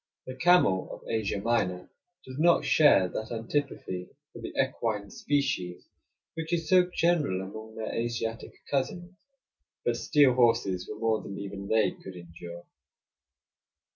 The 0.25 0.33
camel 0.33 0.89
of 0.91 1.07
Asia 1.07 1.39
Minor 1.39 1.87
does 2.25 2.39
not 2.39 2.65
share 2.65 3.07
that 3.07 3.29
antipathy 3.31 4.09
for 4.33 4.41
the 4.41 4.51
equine 4.59 5.11
species 5.11 5.85
which 6.33 6.51
is 6.51 6.67
so 6.67 6.89
general 6.91 7.39
among 7.39 7.75
their 7.75 7.93
Asiatic 7.93 8.65
cousins; 8.65 9.13
but 9.85 9.95
steel 9.95 10.33
horses 10.33 10.89
were 10.89 10.97
more 10.97 11.21
than 11.21 11.37
even 11.37 11.67
they 11.67 11.91
could 11.91 12.15
endure. 12.15 12.65